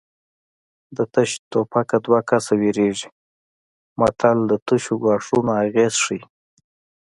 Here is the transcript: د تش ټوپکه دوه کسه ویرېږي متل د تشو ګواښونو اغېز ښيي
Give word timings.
د 0.95 0.97
تش 1.13 1.29
ټوپکه 1.51 1.97
دوه 2.05 2.19
کسه 2.29 2.53
ویرېږي 2.61 3.09
متل 3.99 4.37
د 4.51 4.53
تشو 4.67 4.93
ګواښونو 5.03 5.51
اغېز 5.65 5.93
ښيي 6.03 6.21